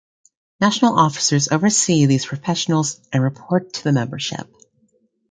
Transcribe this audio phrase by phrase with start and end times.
[0.59, 4.49] National officers oversee these professionals and report to the membership.